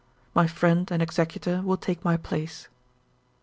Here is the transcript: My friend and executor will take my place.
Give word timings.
My 0.33 0.47
friend 0.47 0.89
and 0.89 0.99
executor 0.99 1.61
will 1.61 1.77
take 1.77 2.03
my 2.03 2.17
place. 2.17 2.67